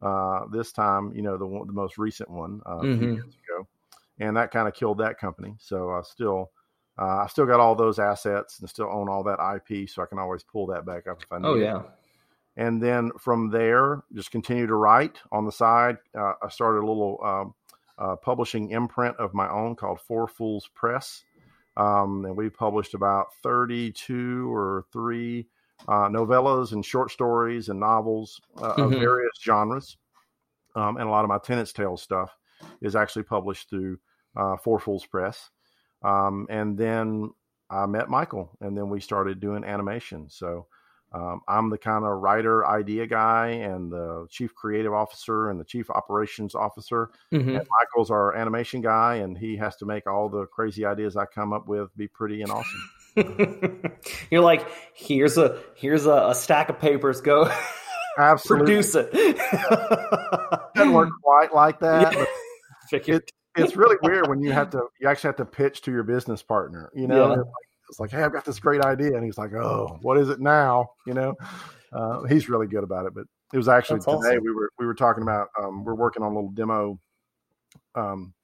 [0.03, 3.15] uh, this time, you know, the the most recent one uh, mm-hmm.
[3.15, 3.67] years ago,
[4.21, 5.57] and that kind of killed that company.
[5.59, 6.51] So I still,
[6.99, 10.07] uh, I still got all those assets and still own all that IP, so I
[10.07, 11.49] can always pull that back up if I need.
[11.49, 11.81] Oh yeah.
[11.81, 11.87] It.
[12.59, 15.99] And then from there, just continue to write on the side.
[16.13, 17.55] Uh, I started a little um,
[17.97, 21.23] uh, publishing imprint of my own called Four Fools Press.
[21.77, 25.47] Um, and we published about 32 or three
[25.87, 28.83] uh, novellas and short stories and novels uh, mm-hmm.
[28.83, 29.97] of various genres.
[30.75, 32.37] Um, and a lot of my Tenants Tales stuff
[32.83, 34.01] is actually published through
[34.37, 35.49] uh, Four Fools Press.
[36.03, 37.31] Um, and then
[37.71, 40.29] I met Michael, and then we started doing animation.
[40.29, 40.67] So
[41.13, 45.65] um, I'm the kind of writer idea guy and the chief creative officer and the
[45.65, 47.11] chief operations officer.
[47.33, 47.57] Mm-hmm.
[47.57, 51.25] And Michael's our animation guy, and he has to make all the crazy ideas I
[51.25, 52.91] come up with be pretty and awesome.
[54.31, 57.23] You're like, here's a here's a, a stack of papers.
[57.23, 57.51] Go,
[58.19, 59.11] absolutely produce it.
[60.75, 62.15] Doesn't work quite like that.
[62.93, 66.03] It, it's really weird when you have to you actually have to pitch to your
[66.03, 66.91] business partner.
[66.95, 67.37] You know, yeah.
[67.37, 70.29] like, it's, like, hey, I've got this great idea, and he's like, oh, what is
[70.29, 70.91] it now?
[71.07, 71.35] You know,
[71.93, 73.15] uh, he's really good about it.
[73.15, 74.45] But it was actually That's today awesome.
[74.45, 76.99] we were we were talking about um, we're working on a little demo.
[77.95, 78.35] Um,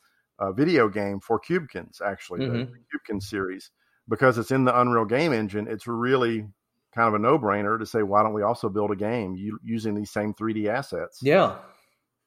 [0.55, 2.53] video game for Cubekins, actually, mm-hmm.
[2.53, 3.71] the, the Cubekin series
[4.09, 6.47] because it's in the Unreal Game Engine, it's really
[6.95, 9.95] kind of a no brainer to say, why don't we also build a game using
[9.95, 11.21] these same 3D assets?
[11.23, 11.57] Yeah.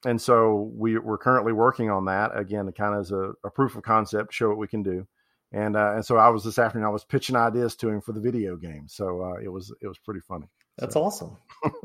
[0.05, 3.75] And so we, we're currently working on that again, kind of as a, a proof
[3.75, 5.07] of concept, show what we can do.
[5.51, 6.85] And uh, and so I was this afternoon.
[6.85, 8.87] I was pitching ideas to him for the video game.
[8.87, 10.47] So uh, it was it was pretty funny.
[10.77, 11.03] That's so.
[11.03, 11.37] awesome.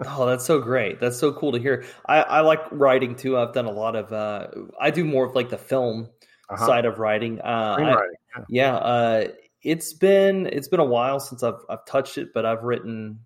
[0.07, 1.01] oh, that's so great.
[1.01, 1.85] That's so cool to hear.
[2.07, 3.39] I, I like writing too.
[3.39, 4.13] I've done a lot of.
[4.13, 4.49] Uh,
[4.81, 6.09] I do more of like the film
[6.51, 6.67] uh-huh.
[6.67, 7.41] side of writing.
[7.41, 9.29] Uh, I, yeah, yeah uh,
[9.63, 13.21] it's been it's been a while since I've I've touched it, but I've written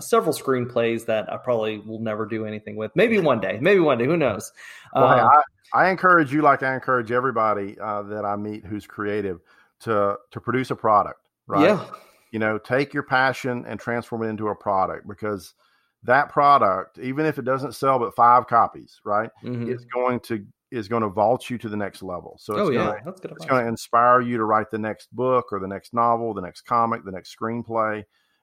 [0.00, 2.92] several screenplays that I probably will never do anything with.
[2.94, 4.50] Maybe one day, maybe one day, who knows?
[4.94, 5.28] Well, um,
[5.74, 9.40] I, I, encourage you, like I encourage everybody uh, that I meet who's creative,
[9.82, 11.28] to to produce a product.
[11.46, 11.68] Right?
[11.68, 11.84] Yeah.
[12.30, 15.54] You know, take your passion and transform it into a product because
[16.02, 19.70] that product, even if it doesn't sell but five copies, right, mm-hmm.
[19.70, 22.38] it's going to is going to vault you to the next level.
[22.40, 22.98] So it's oh, yeah.
[23.04, 25.92] going to, it's going to inspire you to write the next book or the next
[25.92, 27.96] novel, the next comic, the next screenplay.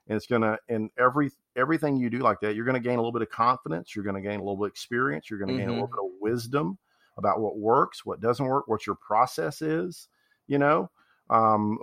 [0.08, 3.00] And it's going to, and every, everything you do like that, you're going to gain
[3.00, 3.96] a little bit of confidence.
[3.96, 5.28] You're going to gain a little bit of experience.
[5.28, 5.62] You're going to mm-hmm.
[5.62, 6.08] gain a little mm-hmm.
[6.08, 6.78] bit of wisdom
[7.18, 10.08] about what works, what doesn't work, what your process is,
[10.46, 10.90] you know,
[11.30, 11.78] um,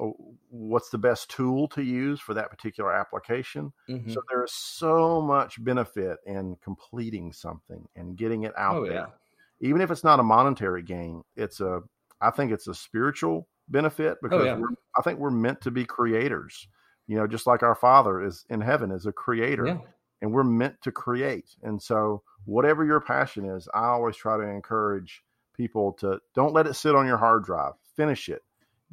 [0.50, 3.72] what's the best tool to use for that particular application.
[3.88, 4.12] Mm-hmm.
[4.12, 8.92] So there's so much benefit in completing something and getting it out oh, there.
[8.92, 9.06] Yeah
[9.60, 11.82] even if it's not a monetary gain, it's a
[12.20, 14.60] I think it's a spiritual benefit because oh, yeah.
[14.96, 16.68] I think we're meant to be creators.
[17.06, 19.78] You know, just like our Father is in heaven is a creator, yeah.
[20.20, 21.48] and we're meant to create.
[21.62, 25.22] And so, whatever your passion is, I always try to encourage
[25.56, 27.74] people to don't let it sit on your hard drive.
[27.96, 28.42] Finish it.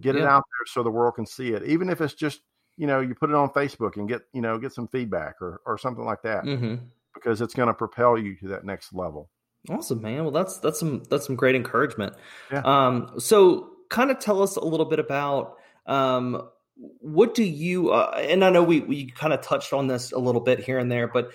[0.02, 1.64] Get it out there so the world can see it.
[1.66, 2.42] Even if it's just,
[2.78, 5.62] you know, you put it on Facebook and get, you know, get some feedback or
[5.66, 6.76] or something like that hmm
[7.14, 9.30] because it's going to propel you to that next level.
[9.70, 10.24] Awesome, man.
[10.24, 12.16] Well, that's that's some that's some great encouragement.
[12.52, 12.62] Yeah.
[12.66, 18.12] Um, so kind of tell us a little bit about um, what do you uh,
[18.18, 20.92] and I know we we kind of touched on this a little bit here and
[20.92, 21.32] there, but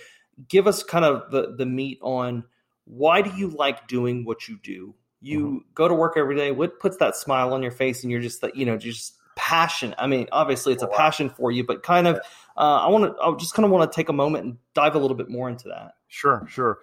[0.47, 2.43] give us kind of the the meat on
[2.85, 4.93] why do you like doing what you do?
[5.21, 5.57] You Mm-hmm.
[5.73, 6.51] go to work every day.
[6.51, 9.95] What puts that smile on your face, and you're just that you know just passion.
[9.97, 12.17] I mean, obviously it's a passion for you, but kind of
[12.57, 14.95] uh, I want to I just kind of want to take a moment and dive
[14.95, 15.93] a little bit more into that.
[16.07, 16.79] Sure, sure.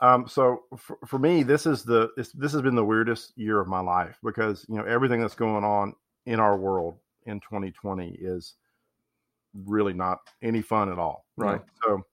[0.00, 3.60] Um, so for, for me, this is the this, this has been the weirdest year
[3.60, 6.96] of my life because you know everything that's going on in our world
[7.26, 8.54] in 2020 is
[9.54, 11.60] really not any fun at all, right?
[11.84, 12.06] So,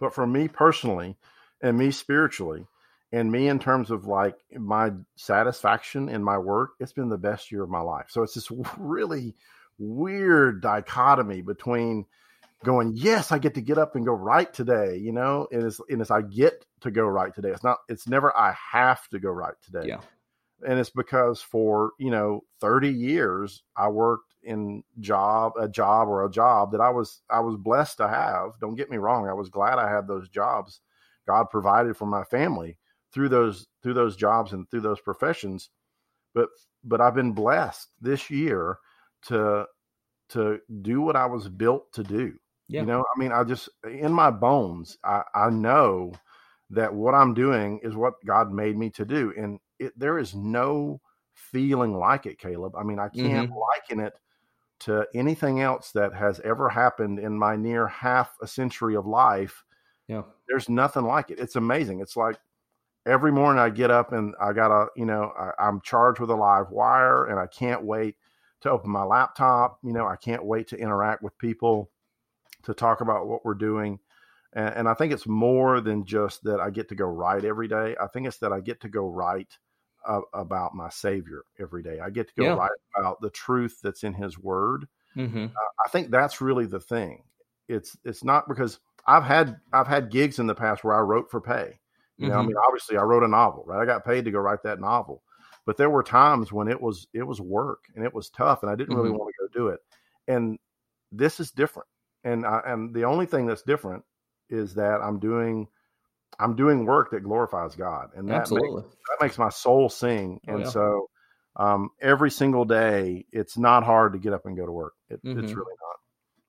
[0.00, 1.16] but for me personally,
[1.62, 2.66] and me spiritually,
[3.14, 7.52] and me in terms of like my satisfaction in my work, it's been the best
[7.52, 8.06] year of my life.
[8.08, 9.36] So it's this really
[9.78, 12.06] weird dichotomy between
[12.64, 15.80] going, yes, I get to get up and go write today, you know, and it's,
[15.88, 17.50] and it's I get to go write today.
[17.50, 19.90] It's not, it's never I have to go write today.
[19.90, 20.00] Yeah.
[20.66, 26.24] And it's because for, you know, 30 years I worked in job, a job or
[26.24, 28.58] a job that I was, I was blessed to have.
[28.60, 29.28] Don't get me wrong.
[29.28, 30.80] I was glad I had those jobs.
[31.28, 32.76] God provided for my family
[33.14, 35.70] through those, through those jobs and through those professions.
[36.34, 36.48] But,
[36.82, 38.78] but I've been blessed this year
[39.28, 39.66] to,
[40.30, 42.34] to do what I was built to do.
[42.66, 42.80] Yeah.
[42.80, 46.12] You know, I mean, I just in my bones, I, I know
[46.70, 50.34] that what I'm doing is what God made me to do, and it, there is
[50.34, 51.00] no
[51.34, 52.74] feeling like it, Caleb.
[52.74, 53.58] I mean, I can't mm-hmm.
[53.58, 54.14] liken it
[54.80, 59.62] to anything else that has ever happened in my near half a century of life.
[60.08, 60.22] Yeah.
[60.48, 61.38] There's nothing like it.
[61.38, 62.00] It's amazing.
[62.00, 62.38] It's like
[63.06, 66.34] every morning I get up and I gotta, you know, I, I'm charged with a
[66.34, 68.16] live wire, and I can't wait
[68.62, 69.78] to open my laptop.
[69.82, 71.90] You know, I can't wait to interact with people
[72.62, 73.98] to talk about what we're doing.
[74.54, 77.68] And, and I think it's more than just that I get to go write every
[77.68, 77.96] day.
[78.00, 79.58] I think it's that I get to go write
[80.06, 82.00] uh, about my Savior every day.
[82.00, 82.56] I get to go Yeah.
[82.56, 84.88] write about the truth that's in His Word.
[85.14, 85.46] hmm
[85.84, 87.24] I think that's really the thing.
[87.68, 91.30] It's it's not because I've had I've had gigs in the past where I wrote
[91.30, 91.78] for pay.
[92.18, 92.46] You know, I Mhm.
[92.46, 93.82] mean, obviously I wrote a novel, right?
[93.82, 95.22] I got paid to go write that novel.
[95.66, 98.70] But there were times when it was it was work and it was tough and
[98.70, 99.18] I didn't really Mhm.
[99.18, 99.80] want to go do it.
[100.28, 100.58] And
[101.12, 101.88] this is different.
[102.24, 104.04] And I, and the only thing that's different
[104.50, 105.68] is that I'm doing
[106.38, 108.10] I'm doing work that glorifies God.
[108.14, 110.40] And that makes, that makes my soul sing.
[110.48, 110.70] Oh, and yeah.
[110.70, 111.08] so
[111.56, 114.94] um, every single day, it's not hard to get up and go to work.
[115.08, 115.56] It, It's Mhm.
[115.56, 115.74] really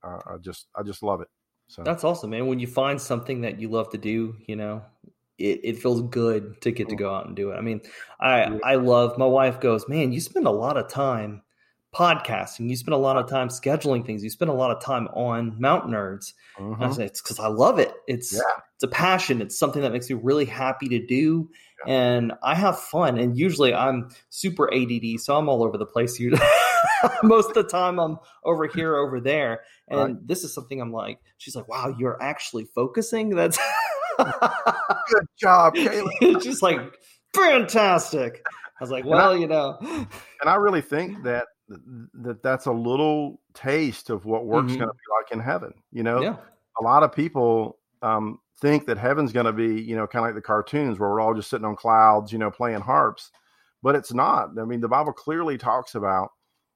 [0.04, 0.12] not.
[0.30, 1.30] Uh, I just I just love it.
[1.67, 2.47] So That's awesome, man.
[2.47, 4.84] When you find something that you love to do, you know,
[5.37, 6.99] it, it feels good to get to Mhm.
[6.99, 7.55] go out and do it.
[7.55, 7.81] I mean,
[8.19, 8.57] I Yeah.
[8.63, 11.41] I love my wife goes, Man, you spend a lot of time
[11.93, 15.07] podcasting, you spend a lot of time scheduling things, you spend a lot of time
[15.09, 16.33] on Mountain Nerds.
[16.57, 17.93] And I say it's because I love it.
[18.07, 18.41] It's yeah,
[18.75, 19.41] it's a passion.
[19.41, 21.49] It's something that makes me really happy to do,
[21.87, 23.17] and I have fun.
[23.17, 26.19] And usually I'm super ADD, so I'm all over the place.
[26.19, 26.41] Usually,
[27.23, 30.27] most of the time I'm over here, over there, and Right.
[30.27, 31.19] this is something I'm like.
[31.37, 33.57] She's like, "Wow, you're actually focusing." That's
[34.17, 36.12] good job, Caleb.
[36.21, 36.80] it's just like
[37.34, 38.43] fantastic.
[38.80, 41.47] I was like, And I- "Well, you know, and I really think that
[42.13, 44.78] that that's a little taste of what work's Mhm.
[44.78, 45.73] going to be like in heaven.
[45.91, 46.36] You know, yeah,
[46.80, 50.28] a lot of people um, think that heaven's going to be, you know, kind of
[50.28, 53.32] like the cartoons where we're all just sitting on clouds, you know, playing harps,
[53.82, 54.49] but it's not.
[54.60, 56.30] I mean, the Bible clearly talks about,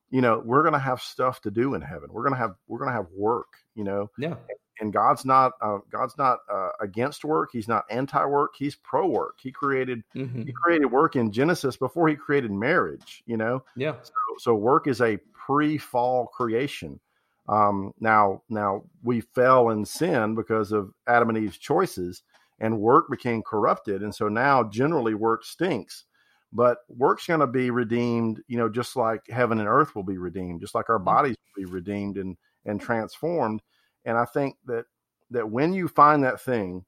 [0.10, 2.10] you know, we're going to have stuff to do in heaven.
[2.12, 3.47] We're going to have we're going to have work.
[3.75, 4.36] You know, yeah,
[4.79, 7.49] and God's not uh, God's not uh, against work.
[7.51, 8.53] He's not anti-work.
[8.57, 9.37] He's pro-work.
[9.41, 13.23] He created hmm he created work in Genesis before he created marriage.
[13.25, 16.99] You know, yeah, so, so work is a pre-fall creation.
[17.47, 22.21] Um, now, now we fell in sin because of Adam and Eve's choices,
[22.59, 26.05] and work became corrupted, and so now generally work stinks.
[26.53, 30.17] But work's going to be redeemed, you know, just like heaven and earth will be
[30.17, 33.61] redeemed, just like our bodies will be redeemed and and transformed.
[34.05, 34.85] And I think that
[35.31, 36.85] that when you find that thing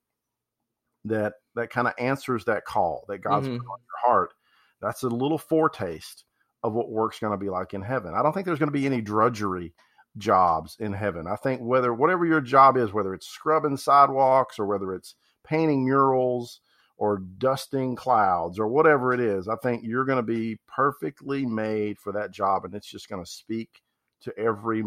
[1.06, 3.58] that that kind of answers that call that God's Mhm.
[3.58, 4.34] put on your heart,
[4.82, 6.26] that's a little foretaste
[6.64, 8.14] of what work's going to be like in heaven.
[8.14, 9.74] I don't think there's going to be any drudgery
[10.18, 11.28] jobs in heaven.
[11.28, 15.86] I think whether whatever your job is, whether it's scrubbing sidewalks or whether it's painting
[15.86, 16.62] murals
[16.98, 21.98] or dusting clouds or whatever it is, I think you're going to be perfectly made
[22.00, 23.82] for that job and it's just going to speak
[24.22, 24.84] to every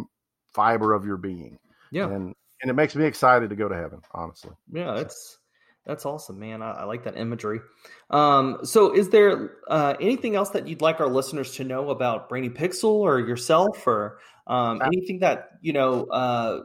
[0.53, 1.59] fiber of your being.
[1.95, 2.11] Yeah.
[2.11, 4.53] And and it makes me excited to go to heaven, honestly.
[4.73, 5.39] Yeah, it's
[5.87, 6.63] That's awesome, man.
[6.63, 7.61] I, I like that imagery.
[8.11, 12.29] Um, so, is there uh, anything else that you'd like our listeners to know about
[12.29, 16.61] Brainy Pixel or yourself, or um, anything that you know uh,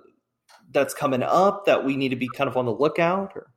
[0.72, 3.34] that's coming up that we need to be kind of on the lookout?
[3.36, 3.52] Or?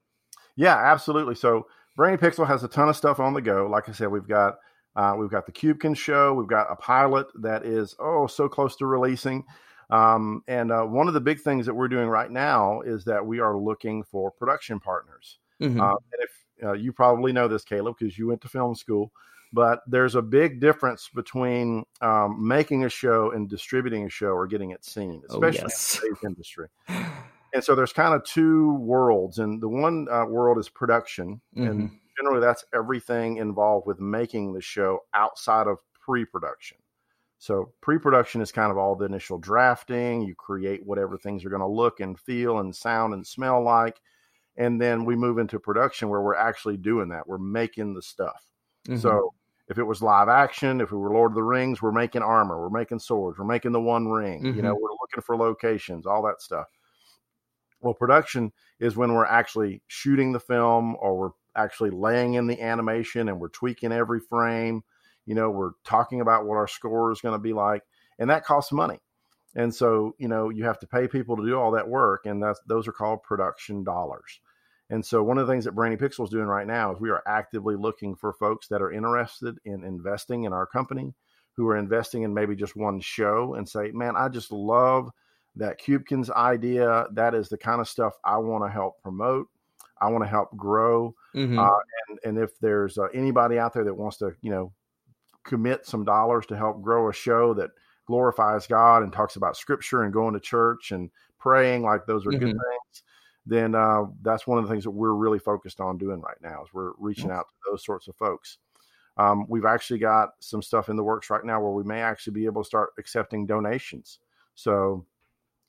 [0.57, 1.37] Yeah, absolutely.
[1.37, 3.67] So, Brainy Pixel has a ton of stuff on the go.
[3.71, 4.57] Like I said, we've got
[4.97, 6.35] uh, we've got the Cubekins show.
[6.35, 9.45] We've got a pilot that is oh so close to releasing.
[9.93, 13.25] Um, and uh, one of the big things that we're doing right now is that
[13.25, 15.39] we are looking for production partners.
[15.61, 15.81] Mm-hmm.
[15.81, 16.31] Uh, and if
[16.65, 19.13] uh, you probably know this, Caleb, because you went to film school,
[19.53, 24.47] but there's a big difference between um, making a show and distributing a show or
[24.47, 25.95] getting it seen, oh, especially oh, yes.
[25.95, 26.69] in today's industry.
[27.55, 31.67] And so there's kind of two worlds, and the one uh, world is production, mm-hmm.
[31.67, 36.79] and generally that's everything involved with making the show outside of pre-production.
[37.43, 40.23] So pre-production is kind of all the initial drafting.
[40.23, 44.01] You create whatever things are going to look and feel and sound and smell like
[44.57, 48.45] and then we move into production where we're actually doing that we're making the stuff
[48.87, 48.99] mm-hmm.
[48.99, 49.33] so
[49.69, 52.61] if it was live action if we were lord of the rings we're making armor
[52.61, 54.57] we're making swords we're making the one ring mm-hmm.
[54.57, 54.83] you know mm-hmm.
[54.83, 56.67] we're looking for locations all that stuff
[57.81, 62.61] well production is when we're actually shooting the film or we're actually laying in the
[62.61, 64.83] animation and we're tweaking every frame
[65.27, 67.83] you know we're talking about what our score is going to be like
[68.19, 69.01] and that costs money
[69.55, 72.43] and so, you know, you have to pay people to do all that work, and
[72.43, 74.41] that's those are called production dollars.
[74.89, 77.11] And so, one of the things that Brainy Pixel is doing right now is we
[77.11, 81.15] are actively looking for folks that are interested in investing in our company,
[81.55, 85.11] who are investing in maybe just one show, and say, "Man, I just love
[85.57, 87.07] that Cubekins idea.
[87.13, 89.49] That is the kind of stuff I want to help promote.
[90.01, 91.15] I want to help grow.
[91.37, 91.59] Mm-hmm.
[91.59, 94.73] Uh, and, and if there's uh, anybody out there that wants to, you know,
[95.45, 97.71] commit some dollars to help grow a show that
[98.07, 102.31] glorifies God and talks about scripture and going to church and praying, like those are
[102.31, 102.39] mm-hmm.
[102.39, 103.03] good things,
[103.47, 106.63] then uh, that's one of the things that we're really focused on doing right now
[106.63, 108.59] is we're reaching out to those sorts of folks.
[109.17, 112.33] Um, we've actually got some stuff in the works right now where we may actually
[112.33, 114.21] be able to start accepting donations.
[114.55, 115.05] So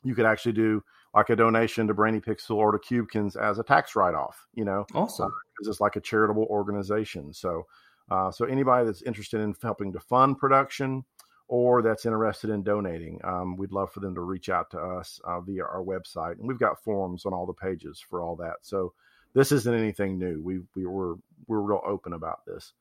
[0.03, 0.83] you could actually do
[1.13, 4.65] like a donation to Brainy Pixel or to Cubekins as a tax write off, you
[4.65, 7.33] know, awesome because uh, it's like a charitable organization.
[7.33, 7.65] So,
[8.09, 11.03] uh, so anybody that's interested in helping to fund production,
[11.47, 15.19] or that's interested in donating, um, we'd love for them to reach out to us
[15.25, 16.39] uh, via our website.
[16.39, 18.55] And we've got forms on all the pages for all that.
[18.61, 18.93] So
[19.33, 20.41] this isn't anything new.
[20.41, 21.15] We, we were,
[21.47, 22.73] we're real open about this.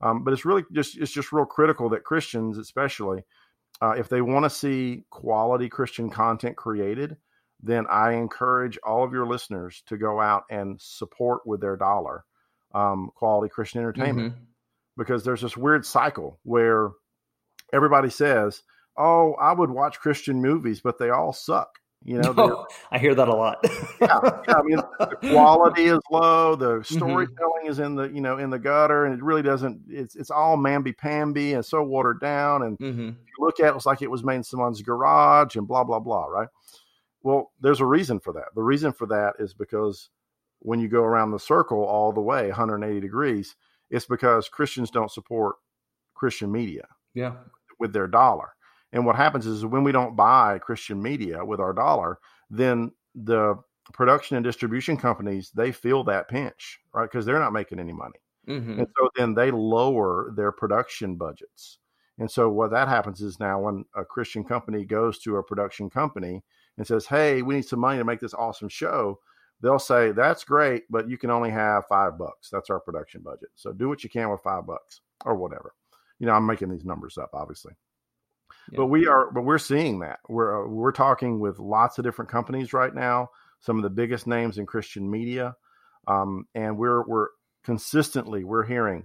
[0.00, 3.24] Um, but it's really just, it's just real critical that Christians, especially,
[3.82, 7.16] uh, if they want to see quality Christian content created,
[7.62, 12.24] then I encourage all of your listeners to go out and support with their dollar
[12.74, 14.34] um, quality Christian entertainment.
[14.34, 14.44] Mm-hmm.
[14.96, 16.90] Because there's this weird cycle where
[17.72, 18.62] everybody says,
[18.96, 21.68] "Oh, I would watch Christian movies, but they all suck."
[22.04, 23.58] You know, I hear that a lot.
[24.00, 26.54] yeah, yeah, I mean, the quality is low.
[26.54, 26.94] The mm-hmm.
[26.94, 27.70] storytelling mm-hmm.
[27.70, 29.80] is in the you know in the gutter, and it really doesn't.
[29.88, 32.62] It's it's all mamby pamby and so watered down.
[32.62, 33.08] And mm-hmm.
[33.08, 36.00] you look at it, it's like it was made in someone's garage and blah blah
[36.00, 36.26] blah.
[36.26, 36.48] Right.
[37.22, 38.54] Well, there's a reason for that.
[38.54, 40.10] The reason for that is because
[40.58, 43.56] when you go around the circle all the way 180 degrees,
[43.94, 45.56] it's because Christians don't support
[46.14, 46.86] Christian media.
[47.14, 47.34] Yeah
[47.78, 48.54] with their dollar.
[48.92, 52.18] And what happens is when we don't buy Christian media with our dollar,
[52.50, 53.56] then the
[53.92, 57.10] production and distribution companies they feel that pinch, right?
[57.10, 58.20] Because they're not making any money.
[58.48, 58.78] Mm-hmm.
[58.78, 61.78] And so then they lower their production budgets.
[62.18, 65.90] And so what that happens is now when a Christian company goes to a production
[65.90, 66.44] company
[66.76, 69.18] and says, "Hey, we need some money to make this awesome show,"
[69.60, 72.50] they'll say, "That's great, but you can only have five bucks.
[72.50, 73.50] That's our production budget.
[73.54, 75.72] So do what you can with five bucks or whatever."
[76.18, 77.72] you know, I'm making these numbers up, obviously.
[78.70, 78.78] Yeah.
[78.78, 80.20] But we are, but we're seeing that.
[80.28, 84.26] We're uh, we're talking with lots of different companies right now, some of the biggest
[84.26, 85.54] names in Christian media,
[86.06, 87.28] um, and we're we're
[87.62, 89.04] consistently we're hearing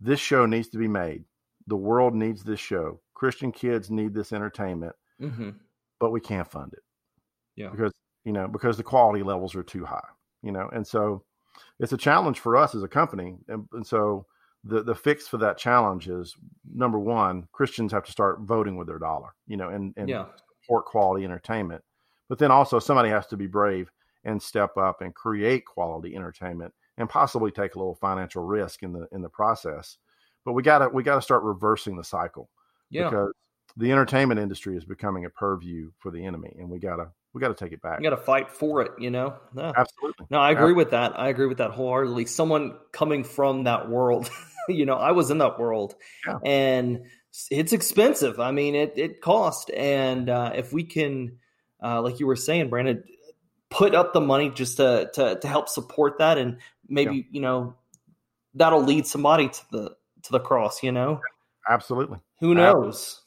[0.00, 1.24] this show needs to be made.
[1.68, 3.00] The world needs this show.
[3.14, 5.50] Christian kids need this entertainment, mm-hmm.
[6.00, 6.82] but we can't fund it.
[7.56, 7.94] Yeah, because
[8.24, 10.06] you know because the quality levels are too high.
[10.42, 11.24] You know, and so
[11.80, 14.26] it's a challenge for us as a company, and, and so
[14.64, 16.36] the the fix for that challenge is
[16.72, 20.26] number one, Christians have to start voting with their dollar, you know, and and yeah.
[20.62, 21.82] support quality entertainment.
[22.28, 23.90] But then also somebody has to be brave
[24.24, 28.92] and step up and create quality entertainment and possibly take a little financial risk in
[28.92, 29.98] the in the process.
[30.44, 32.50] But we gotta we gotta start reversing the cycle.
[32.90, 33.08] Yeah.
[33.08, 33.32] Because
[33.76, 37.48] the entertainment industry is becoming a purview for the enemy and we gotta we got
[37.48, 38.00] to take it back.
[38.00, 39.36] You got to fight for it, you know.
[39.54, 39.72] No.
[39.76, 40.26] Absolutely.
[40.30, 40.84] No, I agree Absolutely.
[40.84, 41.18] with that.
[41.18, 42.26] I agree with that wholeheartedly.
[42.26, 44.30] Someone coming from that world,
[44.68, 45.94] you know, I was in that world,
[46.26, 46.38] yeah.
[46.44, 47.04] and
[47.50, 48.40] it's expensive.
[48.40, 51.38] I mean, it it cost, and uh, if we can,
[51.82, 53.04] uh, like you were saying, Brandon,
[53.70, 56.58] put up the money just to, to to help support that and
[56.88, 57.22] maybe yeah.
[57.30, 57.74] you know
[58.54, 60.82] that'll lead somebody to the to the cross.
[60.82, 61.20] You know,
[61.68, 62.18] absolutely.
[62.40, 63.20] Who knows?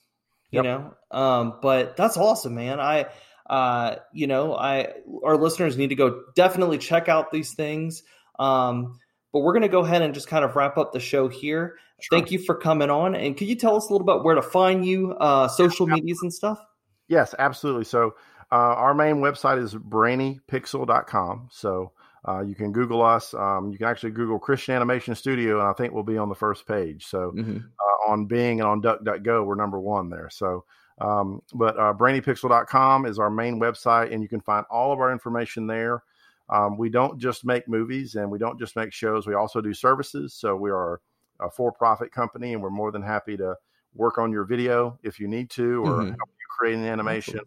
[0.51, 0.65] Yep.
[0.65, 2.79] You know, um, but that's awesome, man.
[2.79, 3.05] I
[3.51, 4.93] uh, you know, I
[5.25, 8.01] our listeners need to go definitely check out these things.
[8.39, 8.97] Um,
[9.33, 11.77] but we're going to go ahead and just kind of wrap up the show here.
[11.99, 12.17] Sure.
[12.17, 13.13] Thank you for coming on.
[13.13, 15.85] And could you tell us a little bit about where to find you, uh, social
[15.85, 16.59] medias and stuff?
[17.07, 17.85] Yes, absolutely.
[17.85, 18.15] So
[18.51, 21.49] uh, our main website is brainypixel.com.
[21.51, 21.91] So
[22.27, 23.33] uh, you can Google us.
[23.33, 26.35] Um, you can actually Google Christian Animation Studio, and I think we'll be on the
[26.35, 27.05] first page.
[27.05, 27.57] So mm-hmm.
[27.57, 30.29] uh, on Bing and on DuckDuckGo, we're number one there.
[30.31, 30.65] So,
[31.01, 35.11] um, but uh, brainypixel.com is our main website, and you can find all of our
[35.11, 36.03] information there.
[36.49, 39.25] Um, we don't just make movies and we don't just make shows.
[39.25, 40.33] We also do services.
[40.33, 40.99] So we are
[41.39, 43.55] a for-profit company, and we're more than happy to
[43.95, 46.07] work on your video if you need to, or mm-hmm.
[46.09, 47.39] help you create an animation.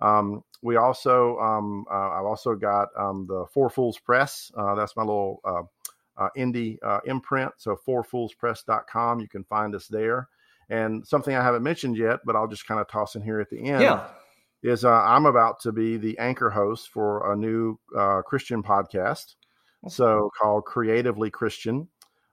[0.00, 4.52] Um, we also, um, uh, I've also got um, the Four Fools Press.
[4.56, 5.62] Uh, that's my little uh,
[6.18, 7.52] uh indie uh, imprint.
[7.56, 9.20] So fourfoolspress.com.
[9.20, 10.28] You can find us there.
[10.72, 13.50] And something I haven't mentioned yet, but I'll just kind of toss in here at
[13.50, 13.82] the end.
[13.82, 14.08] Yeah
[14.62, 19.34] is uh, I'm about to be the anchor host for a new uh, Christian podcast,
[19.88, 21.88] so called Creatively Christian.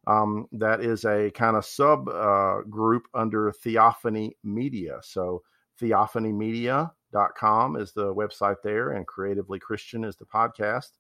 [0.08, 5.00] Um, that is a kind of sub uh, group under Theophany Media.
[5.02, 5.42] So
[5.82, 10.92] theophanymedia.com is the website there, and Creatively Christian is the podcast.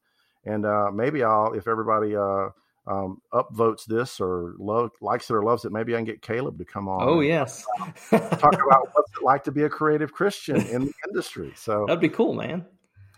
[0.45, 2.49] And uh, maybe I'll, if everybody uh,
[2.89, 4.55] um, upvotes this or
[4.99, 7.07] likes it or loves it, maybe I can get Caleb to come on.
[7.07, 7.63] Oh yes,
[8.09, 11.53] talk about what's it like to be a creative Christian in the industry.
[11.55, 12.65] So that'd be cool, man.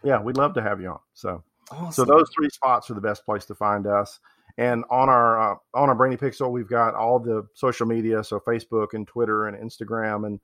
[0.03, 0.99] Yeah, we'd love to have you on.
[1.13, 1.91] So, awesome.
[1.91, 4.19] so those three spots are the best place to find us.
[4.57, 8.41] And on our uh, on our Brainy Pixel, we've got all the social media, so
[8.41, 10.39] Facebook and Twitter and Instagram and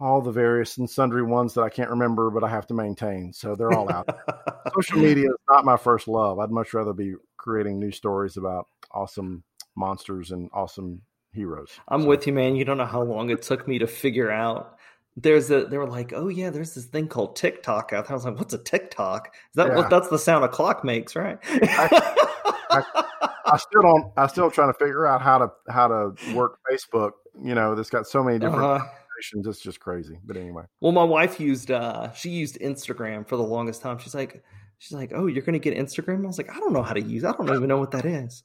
[0.00, 3.32] all the various and sundry ones that I can't remember, but I have to maintain.
[3.32, 4.08] So they're all out.
[4.74, 6.40] social media is not my first love.
[6.40, 7.14] I'd much rather be
[7.44, 9.44] creating new stories about awesome
[9.76, 11.68] monsters and awesome heroes.
[11.88, 12.08] I'm so.
[12.08, 12.56] with you, man.
[12.56, 14.78] You don't know how long it took me to figure out.
[15.16, 15.66] There's a.
[15.66, 18.58] They were like, "Oh yeah, there's this thing called TikTok." I was like, "What's a
[18.58, 19.28] TikTok?
[19.34, 19.76] Is that yeah.
[19.76, 19.90] what?
[19.90, 22.32] That's the sound a clock makes, right?" I,
[22.70, 23.04] I,
[23.46, 24.12] I, still don't.
[24.16, 27.12] I still trying to figure out how to how to work Facebook.
[27.40, 28.64] You know, that's got so many different.
[28.64, 28.86] Uh-huh.
[29.32, 30.18] It's just crazy.
[30.24, 30.64] But anyway.
[30.80, 31.70] Well, my wife used.
[31.70, 33.98] uh She used Instagram for the longest time.
[33.98, 34.42] She's like,
[34.84, 37.00] She's like, "Oh, you're gonna get Instagram?" I was like, "I don't know how to
[37.00, 37.24] use.
[37.24, 38.42] I don't even know what that is."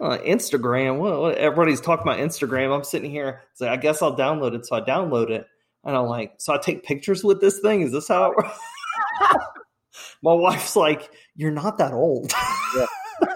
[0.00, 0.98] Uh, Instagram.
[0.98, 2.74] Well, everybody's talking about Instagram.
[2.74, 3.42] I'm sitting here.
[3.52, 4.64] So I guess I'll download it.
[4.64, 5.46] So I download it,
[5.84, 7.82] and I'm like, "So I take pictures with this thing?
[7.82, 8.58] Is this how it works?"
[10.22, 12.32] My wife's like, "You're not that old."
[12.74, 12.86] yeah.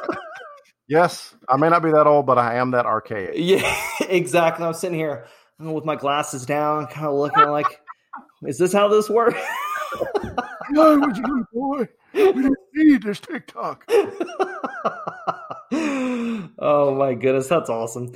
[0.88, 3.34] Yes, I may not be that old, but I am that archaic.
[3.36, 4.66] Yeah, exactly.
[4.66, 5.26] I'm sitting here
[5.60, 7.80] with my glasses down, kind of looking like,
[8.44, 9.38] "Is this how this works?"
[10.70, 11.88] No, what you boy?
[12.12, 13.84] We don't need this TikTok.
[15.72, 18.12] oh my goodness, that's awesome.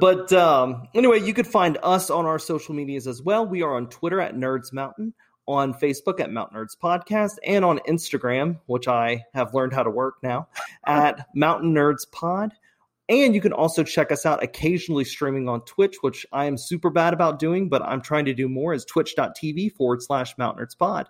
[0.00, 3.46] But um, anyway, you could find us on our social medias as well.
[3.46, 5.14] We are on Twitter at Nerds Mountain,
[5.46, 9.90] on Facebook at Mountain Nerds Podcast, and on Instagram, which I have learned how to
[9.90, 10.48] work now,
[10.86, 12.52] at Mountain Nerds Pod.
[13.08, 16.88] And you can also check us out occasionally streaming on Twitch, which I am super
[16.88, 20.78] bad about doing, but I'm trying to do more, is twitch.tv forward slash Mountain Nerds
[20.78, 21.08] Pod.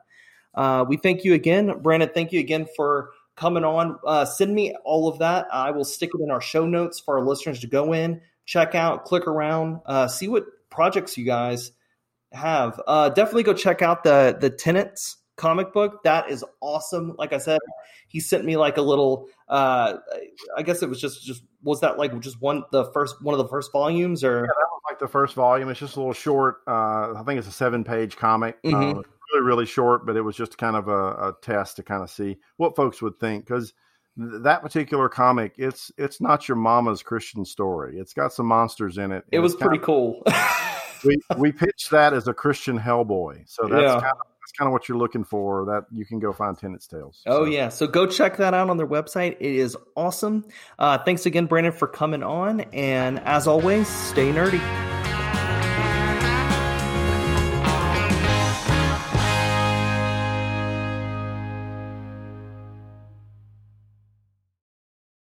[0.55, 2.11] Uh, we thank you again, Brandon.
[2.13, 3.99] Thank you again for coming on.
[4.07, 5.47] Uh, send me all of that.
[5.53, 8.75] I will stick it in our show notes for our listeners to go in, check
[8.75, 11.73] out, click around, uh, see what projects you guys
[12.33, 12.81] have.
[12.87, 16.03] Uh, definitely go check out the the Tenants comic book.
[16.05, 17.15] That is awesome.
[17.19, 17.59] Like I said,
[18.09, 19.29] he sent me like a little.
[19.49, 19.99] Uh,
[20.57, 23.39] I guess it was just just was that like just one the first one of
[23.39, 24.41] the first volumes or.
[24.41, 25.69] Yeah, that was like the first volume.
[25.69, 26.59] It's just a little short.
[26.67, 28.63] Uh, I think it's a seven page comic.
[28.63, 28.99] Mm-hmm.
[28.99, 29.03] Uh,
[29.33, 32.11] really, really short, but it was just kind of a, a test to kind of
[32.11, 33.73] see what folks would think because
[34.19, 37.99] th- that particular comic, it's it's not your mama's Christian story.
[37.99, 39.25] It's got some monsters in it.
[39.31, 40.23] It was pretty of, cool.
[41.05, 44.01] we we pitched that as a Christian Hellboy, so that's yeah.
[44.01, 45.65] kind of that's kind of what you're looking for.
[45.67, 47.23] That you can go find Tenants Tales.
[47.27, 49.37] Oh yeah, so go check that out on their website.
[49.41, 50.45] It is awesome.
[50.79, 54.92] Uh, thanks again, Brandon, for coming on, and as always, stay nerdy.